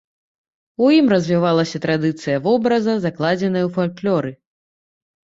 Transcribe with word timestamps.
У 0.85 0.87
ім 0.99 1.11
развівалася 1.13 1.81
традыцыя 1.83 2.37
вобраза, 2.47 2.95
закладзеная 3.05 3.63
ў 3.67 3.69
фальклоры. 3.77 4.31